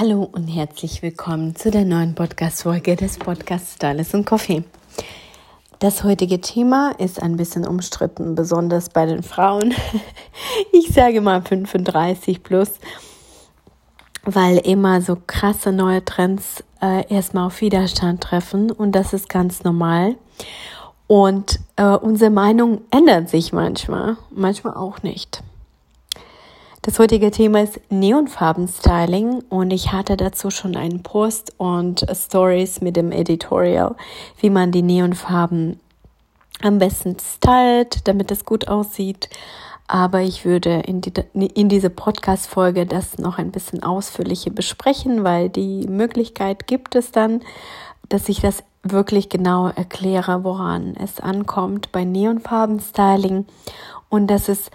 [0.00, 4.62] Hallo und herzlich willkommen zu der neuen Podcast-Folge des Podcasts Stylist und Coffee.
[5.80, 9.74] Das heutige Thema ist ein bisschen umstritten, besonders bei den Frauen.
[10.72, 12.74] Ich sage mal 35 plus,
[14.22, 19.64] weil immer so krasse neue Trends äh, erstmal auf Widerstand treffen und das ist ganz
[19.64, 20.14] normal.
[21.08, 25.42] Und äh, unsere Meinung ändert sich manchmal, manchmal auch nicht.
[26.82, 32.96] Das heutige Thema ist Neonfarben-Styling und ich hatte dazu schon einen Post und Stories mit
[32.96, 33.96] dem Editorial,
[34.40, 35.80] wie man die Neonfarben
[36.62, 39.28] am besten stylt, damit es gut aussieht.
[39.88, 45.48] Aber ich würde in, die, in diese Podcast-Folge das noch ein bisschen ausführlicher besprechen, weil
[45.48, 47.40] die Möglichkeit gibt es dann,
[48.08, 53.46] dass ich das wirklich genau erkläre, woran es ankommt bei Neonfarben-Styling
[54.08, 54.70] und dass es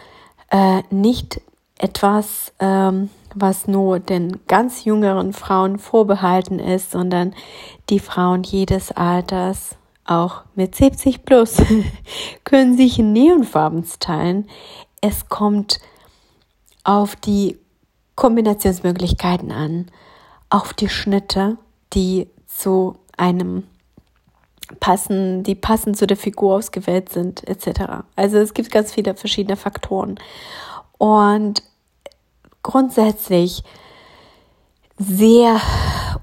[0.51, 1.39] äh, nicht
[1.77, 7.33] etwas, ähm, was nur den ganz jüngeren Frauen vorbehalten ist, sondern
[7.89, 9.75] die Frauen jedes Alters,
[10.05, 11.57] auch mit 70 plus,
[12.43, 14.47] können sich in Neonfarben teilen.
[15.01, 15.79] Es kommt
[16.83, 17.57] auf die
[18.15, 19.87] Kombinationsmöglichkeiten an,
[20.49, 21.57] auf die Schnitte,
[21.93, 23.63] die zu einem
[24.79, 28.03] passen, die passend zu der Figur ausgewählt sind, etc.
[28.15, 30.19] Also es gibt ganz viele verschiedene Faktoren.
[31.03, 31.63] Und
[32.61, 33.61] grundsätzlich
[34.97, 35.59] sehr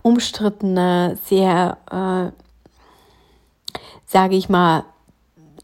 [0.00, 2.32] umstrittene, sehr, äh,
[4.06, 4.84] sage ich mal,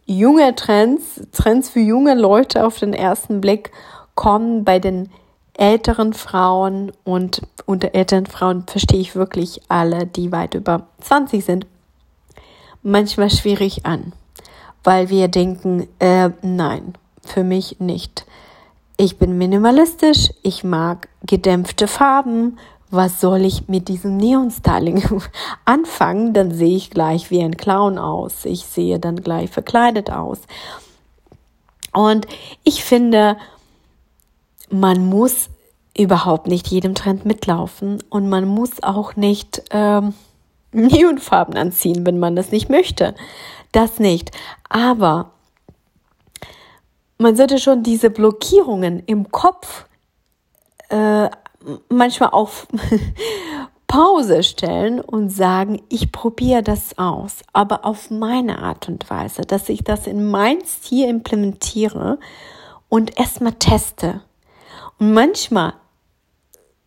[0.04, 3.72] junge Trends, Trends für junge Leute auf den ersten Blick
[4.14, 5.08] kommen bei den
[5.54, 11.66] älteren Frauen und unter älteren Frauen verstehe ich wirklich alle, die weit über 20 sind,
[12.82, 14.12] manchmal schwierig an,
[14.84, 16.92] weil wir denken, äh, nein,
[17.22, 18.26] für mich nicht.
[18.98, 22.58] Ich bin minimalistisch, ich mag gedämpfte Farben.
[22.90, 25.02] Was soll ich mit diesem Neon-Styling
[25.66, 26.32] anfangen?
[26.32, 28.46] Dann sehe ich gleich wie ein Clown aus.
[28.46, 30.38] Ich sehe dann gleich verkleidet aus.
[31.92, 32.26] Und
[32.64, 33.36] ich finde,
[34.70, 35.50] man muss
[35.96, 40.14] überhaupt nicht jedem Trend mitlaufen und man muss auch nicht ähm,
[40.72, 43.14] Neonfarben anziehen, wenn man das nicht möchte.
[43.72, 44.30] Das nicht.
[44.70, 45.32] Aber
[47.18, 49.86] man sollte schon diese Blockierungen im Kopf
[50.88, 51.28] äh,
[51.88, 52.66] manchmal auf
[53.86, 59.68] Pause stellen und sagen, ich probiere das aus, aber auf meine Art und Weise, dass
[59.68, 62.18] ich das in mein Stil implementiere
[62.88, 64.22] und erstmal teste.
[64.98, 65.74] Und manchmal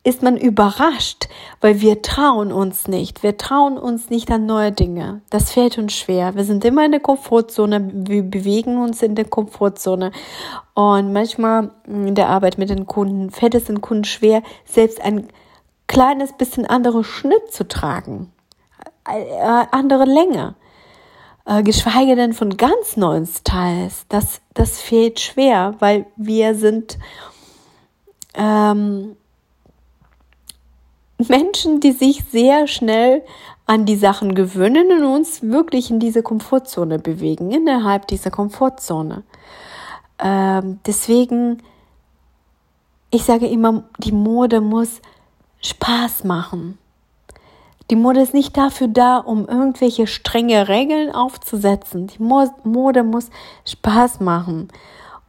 [0.03, 1.27] ist man überrascht,
[1.59, 3.21] weil wir trauen uns nicht.
[3.21, 5.21] Wir trauen uns nicht an neue Dinge.
[5.29, 6.35] Das fällt uns schwer.
[6.35, 7.89] Wir sind immer in der Komfortzone.
[7.93, 10.11] Wir bewegen uns in der Komfortzone.
[10.73, 15.27] Und manchmal in der Arbeit mit den Kunden fällt es den Kunden schwer, selbst ein
[15.87, 18.31] kleines bisschen andere Schnitt zu tragen.
[19.05, 20.55] Äh, andere Länge.
[21.45, 24.05] Äh, geschweige denn von ganz neuen Styles.
[24.07, 26.97] Das, das fehlt schwer, weil wir sind,
[28.35, 29.17] ähm,
[31.27, 33.23] Menschen, die sich sehr schnell
[33.65, 39.23] an die Sachen gewöhnen und uns wirklich in diese Komfortzone bewegen, innerhalb dieser Komfortzone.
[40.17, 41.61] Ähm, deswegen,
[43.11, 45.01] ich sage immer, die Mode muss
[45.61, 46.77] Spaß machen.
[47.91, 52.07] Die Mode ist nicht dafür da, um irgendwelche strenge Regeln aufzusetzen.
[52.07, 53.29] Die Mode muss
[53.65, 54.69] Spaß machen.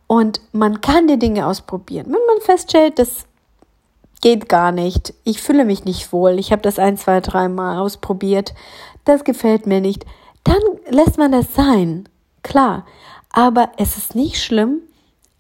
[0.06, 2.06] Und man kann die Dinge ausprobieren.
[2.06, 3.26] Wenn man feststellt, dass
[4.20, 5.14] geht gar nicht.
[5.24, 6.38] Ich fühle mich nicht wohl.
[6.38, 8.54] Ich habe das ein, zwei, dreimal ausprobiert.
[9.04, 10.04] Das gefällt mir nicht.
[10.44, 12.08] Dann lässt man das sein.
[12.42, 12.86] Klar.
[13.30, 14.80] Aber es ist nicht schlimm,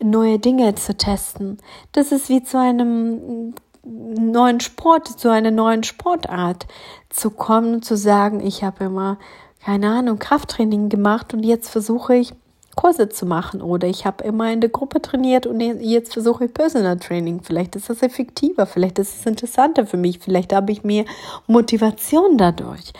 [0.02, 1.58] neue Dinge zu testen.
[1.92, 6.66] Das ist wie zu einem neuen Sport, zu einer neuen Sportart
[7.08, 9.18] zu kommen, zu sagen, ich habe immer,
[9.64, 12.34] keine Ahnung, Krafttraining gemacht und jetzt versuche ich
[12.76, 16.54] Kurse zu machen oder ich habe immer in der Gruppe trainiert und jetzt versuche ich
[16.54, 17.40] Personal Training.
[17.42, 21.04] Vielleicht ist das effektiver, vielleicht ist es interessanter für mich, vielleicht habe ich mehr
[21.46, 22.92] Motivation dadurch.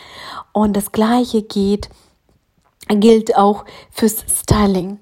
[0.51, 1.89] Und das gleiche geht,
[2.89, 4.99] gilt auch fürs Styling.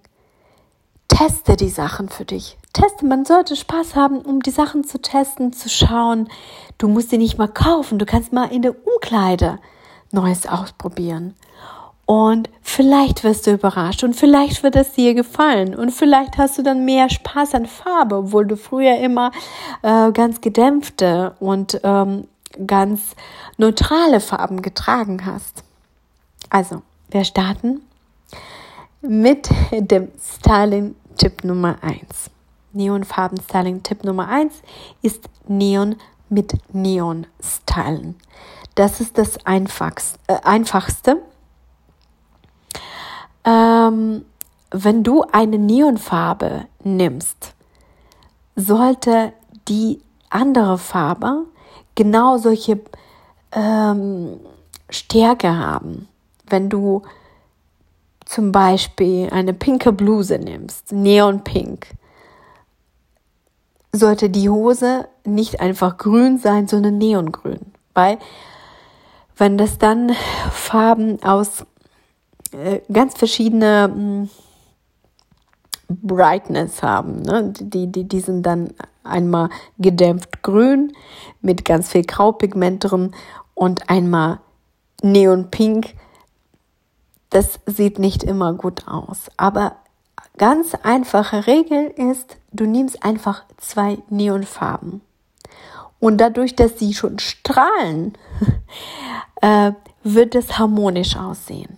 [1.07, 2.57] Teste die Sachen für dich.
[2.72, 6.30] Teste, man sollte Spaß haben, um die Sachen zu testen, zu schauen.
[6.77, 9.60] Du musst sie nicht mal kaufen, du kannst mal in der Umkleide
[10.12, 11.36] Neues ausprobieren.
[12.09, 16.63] Und vielleicht wirst du überrascht und vielleicht wird es dir gefallen und vielleicht hast du
[16.63, 19.31] dann mehr Spaß an Farbe, obwohl du früher immer
[19.83, 22.27] äh, ganz gedämpfte und ähm,
[22.65, 23.15] ganz
[23.57, 25.63] neutrale Farben getragen hast.
[26.50, 27.81] Also, wir starten
[29.01, 32.31] mit dem Styling-Tipp Nummer 1.
[32.73, 34.63] Neonfarben-Styling-Tipp Nummer 1
[35.03, 35.95] ist Neon
[36.27, 38.15] mit Neon stylen.
[38.73, 41.21] Das ist das einfachste.
[43.50, 43.90] Äh.
[43.90, 44.25] Ähm,
[44.72, 47.56] wenn du eine Neonfarbe nimmst,
[48.56, 49.34] sollte
[49.68, 50.00] die
[50.30, 51.46] andere Farbe
[51.96, 52.80] genau solche
[53.51, 54.40] ähm,
[54.90, 56.07] Stärke haben.
[56.46, 57.01] Wenn du
[58.25, 61.88] zum Beispiel eine pinke Bluse nimmst, neonpink,
[63.92, 67.74] sollte die Hose nicht einfach grün sein, sondern neongrün.
[67.96, 68.19] Weil
[69.36, 70.12] wenn das dann
[70.51, 71.66] Farben aus
[72.54, 74.30] äh, ganz verschiedene hm,
[75.90, 77.22] Brightness haben.
[77.22, 77.54] Ne?
[77.60, 78.74] Die, die, die sind dann
[79.04, 80.94] einmal gedämpft grün
[81.42, 83.16] mit ganz viel Graupigment drin
[83.56, 84.40] und einmal
[85.01, 85.96] neonpink.
[87.30, 89.30] Das sieht nicht immer gut aus.
[89.38, 89.75] Aber
[90.38, 95.01] ganz einfache Regel ist, du nimmst einfach zwei Neonfarben.
[96.00, 98.18] Und dadurch, dass sie schon strahlen,
[99.42, 99.74] äh,
[100.04, 101.78] wird es harmonisch aussehen.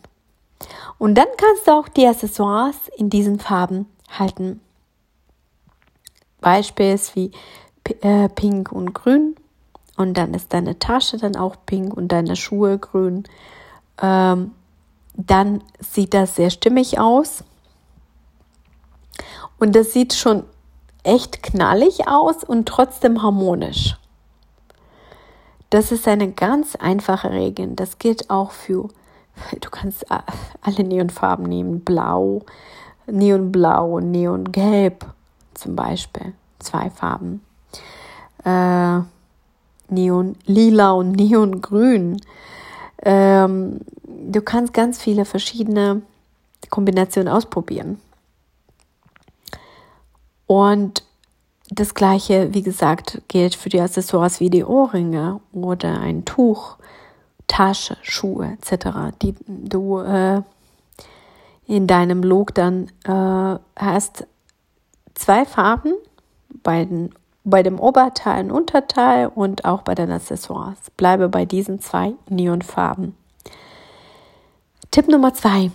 [1.02, 4.62] Und dann kannst du auch die Accessoires in diesen Farben halten.
[6.42, 7.32] Beispiels wie
[8.02, 9.36] äh, pink und grün.
[9.98, 13.24] Und dann ist deine Tasche dann auch pink und deine Schuhe grün.
[14.00, 14.52] Ähm,
[15.16, 17.44] dann sieht das sehr stimmig aus.
[19.58, 20.44] Und das sieht schon
[21.02, 23.98] echt knallig aus und trotzdem harmonisch.
[25.72, 27.70] Das ist eine ganz einfache Regel.
[27.70, 28.90] Das gilt auch für,
[29.60, 32.44] du kannst alle Neonfarben nehmen, blau,
[33.08, 35.06] Neonblau Neongelb
[35.54, 37.42] zum Beispiel, zwei Farben.
[38.44, 39.00] Äh,
[39.90, 42.22] Neonlila und Neongrün.
[43.04, 46.02] Ähm, du kannst ganz viele verschiedene
[46.70, 48.00] Kombinationen ausprobieren.
[50.48, 51.04] Und
[51.70, 56.78] das gleiche, wie gesagt, gilt für die Accessoires wie die Ohrringe oder ein Tuch,
[57.52, 60.42] Tasche, Schuhe etc., die du äh,
[61.68, 64.26] in deinem Look dann äh, hast
[65.16, 65.94] zwei Farben
[66.64, 67.14] bei, den,
[67.44, 70.78] bei dem Oberteil und Unterteil und auch bei den Accessoires.
[70.96, 73.18] Bleibe bei diesen zwei Neonfarben.
[74.90, 75.72] Tipp Nummer zwei.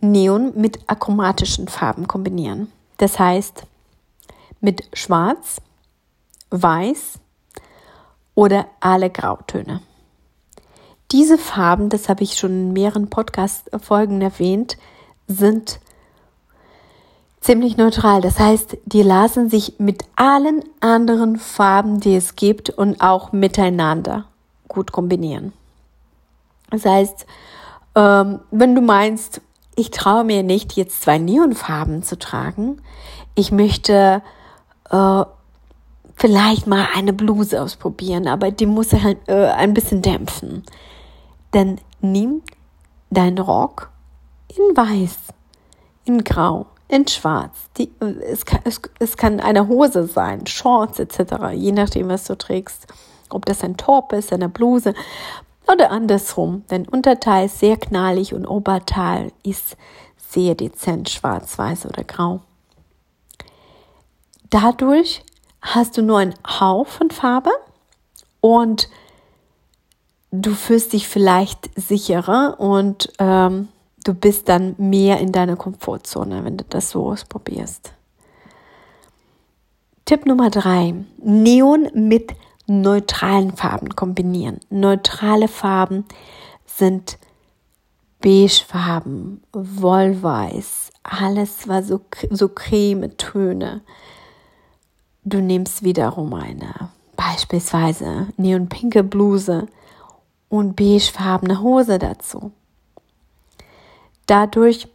[0.00, 2.70] Neon mit achromatischen Farben kombinieren.
[2.98, 3.62] Das heißt,
[4.60, 5.62] mit Schwarz,
[6.50, 7.18] Weiß
[8.34, 9.80] oder alle Grautöne.
[11.10, 14.76] Diese Farben, das habe ich schon in mehreren Podcast-Folgen erwähnt,
[15.26, 15.80] sind
[17.40, 18.20] ziemlich neutral.
[18.20, 24.26] Das heißt, die lassen sich mit allen anderen Farben, die es gibt und auch miteinander
[24.68, 25.54] gut kombinieren.
[26.70, 27.26] Das heißt,
[27.94, 29.40] ähm, wenn du meinst,
[29.76, 32.82] ich traue mir nicht, jetzt zwei Neonfarben zu tragen,
[33.34, 34.22] ich möchte
[34.90, 35.24] äh,
[36.16, 40.64] vielleicht mal eine Bluse ausprobieren, aber die muss halt äh, ein bisschen dämpfen.
[41.52, 42.42] Dann nimm
[43.10, 43.90] deinen Rock
[44.48, 45.16] in weiß,
[46.04, 47.56] in grau, in schwarz.
[47.76, 52.36] Die, es, kann, es, es kann eine Hose sein, Shorts etc., je nachdem, was du
[52.36, 52.86] trägst.
[53.30, 54.94] Ob das ein Top ist, eine Bluse
[55.70, 56.64] oder andersrum.
[56.68, 59.76] Dein Unterteil ist sehr knallig und Oberteil ist
[60.16, 62.40] sehr dezent schwarz, weiß oder grau.
[64.50, 65.22] Dadurch
[65.60, 67.50] hast du nur einen Hauch von Farbe
[68.40, 68.88] und
[70.30, 73.68] du fühlst dich vielleicht sicherer und ähm,
[74.04, 77.92] du bist dann mehr in deiner Komfortzone, wenn du das so ausprobierst.
[80.04, 82.34] Tipp Nummer drei: Neon mit
[82.66, 84.60] neutralen Farben kombinieren.
[84.70, 86.04] Neutrale Farben
[86.66, 87.18] sind
[88.20, 93.82] beigefarben, wollweiß, alles war so, so Cremetöne.
[95.24, 99.66] Du nimmst wiederum eine beispielsweise neonpinke Bluse
[100.48, 102.52] und beigefarbene Hose dazu.
[104.26, 104.88] Dadurch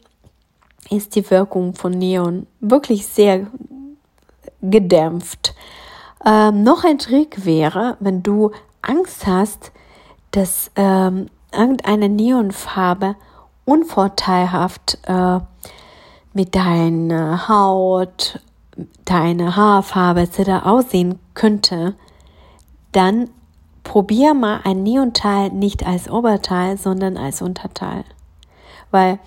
[0.90, 3.48] ist die Wirkung von Neon wirklich sehr
[4.62, 5.56] gedämpft.
[6.26, 9.72] Ähm, noch ein Trick wäre, wenn du Angst hast,
[10.32, 13.16] dass ähm, irgendeine Neonfarbe
[13.66, 15.40] unvorteilhaft äh,
[16.34, 18.40] mit deiner Haut,
[19.06, 20.66] deiner Haarfarbe etc.
[20.66, 21.96] aussehen könnte,
[22.92, 23.30] dann
[23.84, 28.04] probier mal ein Neonteil nicht als Oberteil, sondern als Unterteil.
[28.92, 29.20] Weil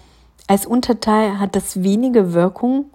[0.46, 2.86] als Unterteil hat das wenige Wirkung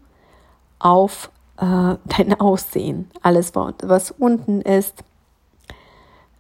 [0.80, 3.10] auf äh, dein Aussehen.
[3.22, 5.04] Alles, was unten ist,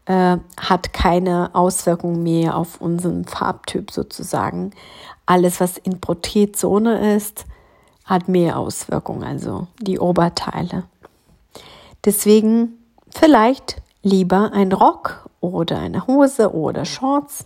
[0.05, 4.71] äh, hat keine Auswirkung mehr auf unseren Farbtyp sozusagen.
[5.25, 7.45] Alles, was in Prothetzone ist,
[8.05, 10.83] hat mehr Auswirkungen, also die Oberteile.
[12.03, 17.45] Deswegen vielleicht lieber ein Rock oder eine Hose oder Shorts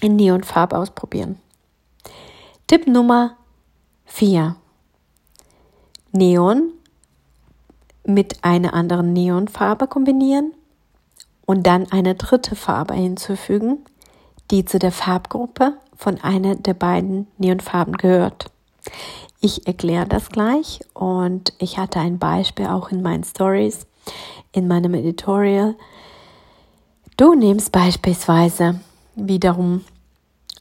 [0.00, 1.38] in Neonfarbe ausprobieren.
[2.66, 3.36] Tipp Nummer
[4.06, 4.56] 4.
[6.12, 6.72] Neon
[8.06, 10.52] mit einer anderen Neonfarbe kombinieren
[11.46, 13.84] und dann eine dritte Farbe hinzufügen,
[14.50, 18.50] die zu der Farbgruppe von einer der beiden Neonfarben gehört.
[19.40, 23.86] Ich erkläre das gleich und ich hatte ein Beispiel auch in meinen Stories,
[24.54, 25.74] in meinem Editorial.
[27.16, 28.80] Du nimmst beispielsweise
[29.16, 29.84] wiederum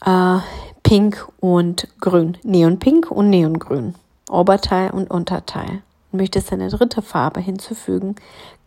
[0.06, 0.38] äh,
[0.84, 3.96] Pink und Grün, Neonpink und Neongrün,
[4.30, 5.82] Oberteil und Unterteil.
[6.12, 8.16] Möchtest eine dritte Farbe hinzufügen,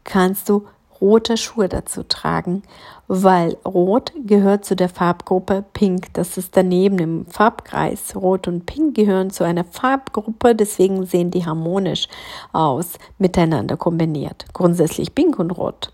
[0.05, 0.67] kannst du
[1.01, 2.63] rote Schuhe dazu tragen,
[3.09, 6.13] weil Rot gehört zu der Farbgruppe Pink.
[6.15, 8.17] Das ist daneben im Farbkreis.
[8.17, 12.09] Rot und Pink gehören zu einer Farbgruppe, deswegen sehen die harmonisch
[12.53, 14.47] aus, miteinander kombiniert.
[14.53, 15.93] Grundsätzlich Pink und Rot.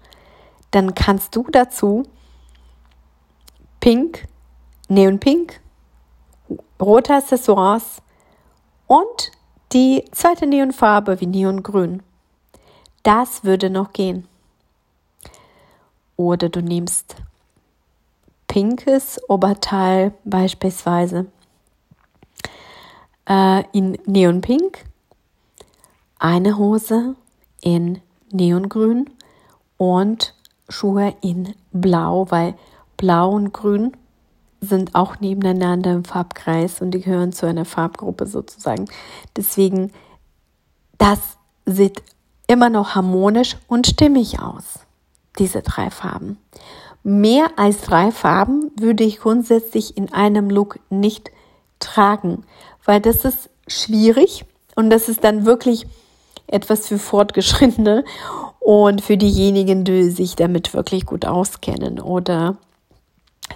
[0.70, 2.04] Dann kannst du dazu
[3.80, 4.26] Pink,
[4.88, 5.60] Neonpink,
[6.80, 8.00] rote Accessoires
[8.86, 9.32] und
[9.72, 12.02] die zweite Neonfarbe wie Neongrün.
[13.02, 14.28] Das würde noch gehen.
[16.16, 17.16] Oder du nimmst
[18.52, 21.26] pinkes Oberteil beispielsweise
[23.26, 24.84] äh, in Neonpink,
[26.18, 27.16] eine Hose
[27.62, 29.08] in Neongrün
[29.78, 30.34] und
[30.68, 32.54] Schuhe in Blau, weil
[32.98, 33.96] Blau und Grün
[34.60, 38.84] sind auch nebeneinander im Farbkreis und die gehören zu einer Farbgruppe sozusagen.
[39.34, 39.92] Deswegen,
[40.98, 41.18] das
[41.66, 42.02] sieht
[42.46, 44.80] immer noch harmonisch und stimmig aus
[45.38, 46.38] diese drei Farben.
[47.02, 51.30] Mehr als drei Farben würde ich grundsätzlich in einem Look nicht
[51.80, 52.44] tragen,
[52.84, 54.44] weil das ist schwierig
[54.76, 55.86] und das ist dann wirklich
[56.46, 58.04] etwas für Fortgeschrittene
[58.60, 62.56] und für diejenigen, die sich damit wirklich gut auskennen oder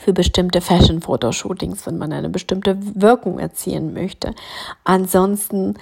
[0.00, 4.35] für bestimmte Fashion-Fotoshootings, wenn man eine bestimmte Wirkung erzielen möchte.
[4.85, 5.75] Ansonsten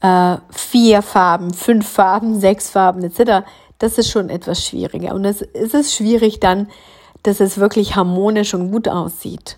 [0.00, 3.46] äh, vier Farben, fünf Farben, sechs Farben etc
[3.78, 5.14] das ist schon etwas schwieriger.
[5.14, 6.68] Und es, ist schwierig dann,
[7.22, 9.56] dass es wirklich harmonisch und gut aussieht.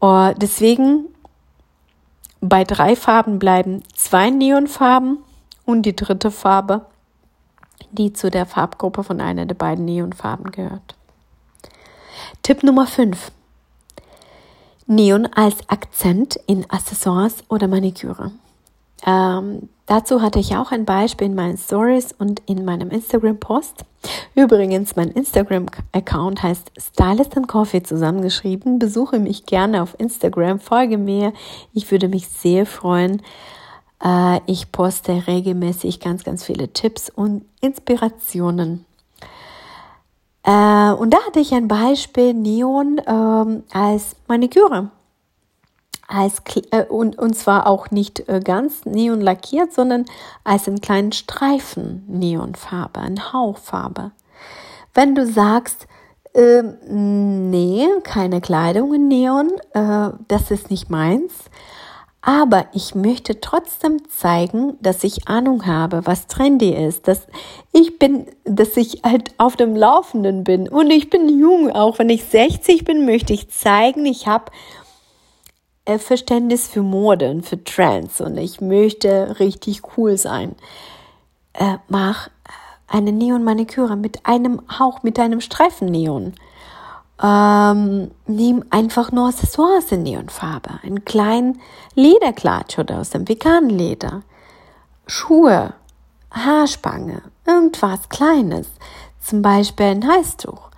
[0.00, 1.06] Uh, deswegen
[2.40, 5.18] bei drei Farben bleiben zwei Neonfarben
[5.64, 6.86] und die dritte Farbe,
[7.90, 10.94] die zu der Farbgruppe von einer der beiden Neonfarben gehört.
[12.42, 13.32] Tipp Nummer 5.
[14.86, 18.32] Neon als Akzent in Accessoires oder Maniküre.
[19.06, 23.84] Ähm, dazu hatte ich auch ein Beispiel in meinen Stories und in meinem Instagram-Post.
[24.34, 28.78] Übrigens, mein Instagram-Account heißt Stylist and Coffee zusammengeschrieben.
[28.78, 31.32] Besuche mich gerne auf Instagram, folge mir.
[31.72, 33.22] Ich würde mich sehr freuen.
[34.04, 38.84] Äh, ich poste regelmäßig ganz, ganz viele Tipps und Inspirationen.
[40.42, 44.90] Äh, und da hatte ich ein Beispiel Neon ähm, als Maniküre
[46.06, 50.04] als, äh, und, und zwar auch nicht äh, ganz neon lackiert, sondern
[50.44, 54.12] als einen kleinen Streifen Neonfarbe, eine Hauchfarbe.
[54.92, 55.86] Wenn du sagst,
[56.34, 61.32] äh, nee, keine Kleidung in Neon, äh, das ist nicht meins,
[62.26, 67.26] aber ich möchte trotzdem zeigen, dass ich Ahnung habe, was trendy ist, dass
[67.72, 72.08] ich bin, dass ich halt auf dem Laufenden bin und ich bin jung, auch wenn
[72.08, 74.50] ich 60 bin, möchte ich zeigen, ich habe
[75.98, 80.54] Verständnis für Mode und für Trends und ich möchte richtig cool sein.
[81.52, 82.30] Äh, mach
[82.86, 86.34] eine Neon-Maniküre mit einem Hauch, mit einem Streifen Neon.
[87.22, 90.80] Ähm, nimm einfach nur Accessoires in Neonfarbe.
[90.82, 91.60] Einen kleinen
[91.94, 94.22] Lederklatsch oder aus dem veganen Leder.
[95.06, 95.74] Schuhe,
[96.30, 98.68] Haarspange, irgendwas Kleines.
[99.20, 100.70] Zum Beispiel ein Halstuch.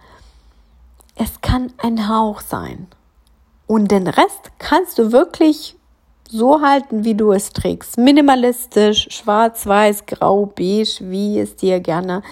[1.14, 2.88] Es kann ein Hauch sein.
[3.66, 5.76] Und den Rest kannst du wirklich
[6.28, 7.98] so halten, wie du es trägst.
[7.98, 12.22] Minimalistisch, schwarz, weiß, grau, beige, wie es dir gerne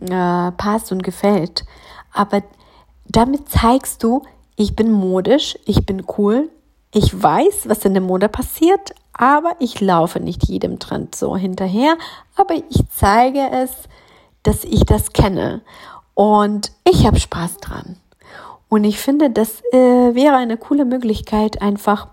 [0.00, 1.64] äh, passt und gefällt.
[2.12, 2.42] Aber
[3.06, 4.22] damit zeigst du,
[4.56, 6.50] ich bin modisch, ich bin cool,
[6.94, 11.96] ich weiß, was in der Mode passiert, aber ich laufe nicht jedem Trend so hinterher,
[12.36, 13.70] aber ich zeige es,
[14.42, 15.62] dass ich das kenne
[16.14, 17.96] und ich habe Spaß dran.
[18.72, 22.06] Und ich finde, das äh, wäre eine coole Möglichkeit, einfach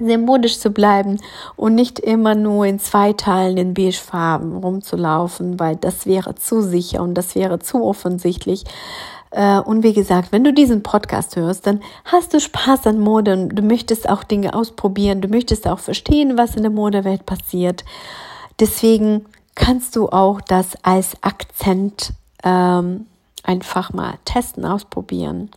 [0.00, 1.20] sehr modisch zu bleiben
[1.54, 7.02] und nicht immer nur in zwei Teilen in beigefarben rumzulaufen, weil das wäre zu sicher
[7.02, 8.64] und das wäre zu offensichtlich.
[9.32, 13.34] Äh, und wie gesagt, wenn du diesen Podcast hörst, dann hast du Spaß an Mode
[13.34, 17.84] und du möchtest auch Dinge ausprobieren, du möchtest auch verstehen, was in der Modewelt passiert.
[18.60, 22.14] Deswegen kannst du auch das als Akzent
[22.44, 23.04] ähm,
[23.42, 25.50] einfach mal testen, ausprobieren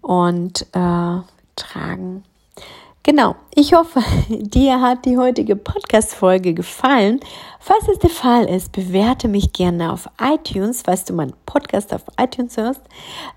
[0.00, 1.20] und äh,
[1.56, 2.24] tragen.
[3.02, 7.20] Genau, ich hoffe, dir hat die heutige Podcast-Folge gefallen.
[7.58, 12.02] Falls es der Fall ist, bewerte mich gerne auf iTunes, falls du meinen Podcast auf
[12.20, 12.82] iTunes hörst,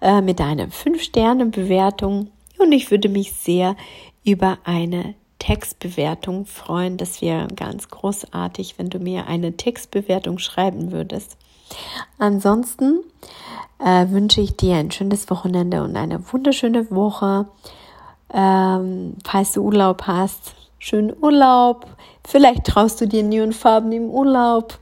[0.02, 2.32] äh, mit einer 5-Sterne-Bewertung.
[2.60, 3.78] Und ich würde mich sehr
[4.26, 6.98] über eine Textbewertung freuen.
[6.98, 11.38] Das wäre ganz großartig, wenn du mir eine Textbewertung schreiben würdest.
[12.18, 13.04] Ansonsten
[13.80, 17.48] äh, wünsche ich dir ein schönes Wochenende und eine wunderschöne Woche.
[18.34, 21.88] Ähm, falls du Urlaub hast, schönen Urlaub.
[22.25, 24.78] Vielleicht traust du dir Neonfarben im Urlaub,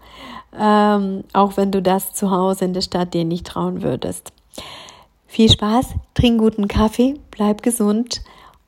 [0.58, 4.34] ähm, auch wenn du das zu Hause in der Stadt dir nicht trauen würdest.
[5.27, 8.22] Viel Spaß, trink guten Kaffee, bleib gesund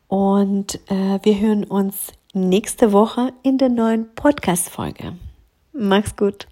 [0.08, 5.14] und äh, wir hören uns nächste Woche in der neuen Podcast-Folge.
[5.74, 6.48] Mach's gut.